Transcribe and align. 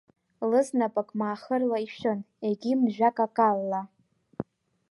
Лызнапык 0.49 1.09
маахырла 1.19 1.77
ишәын, 1.87 2.19
егьи 2.47 2.73
мжәа 2.81 3.09
какалла. 3.15 3.81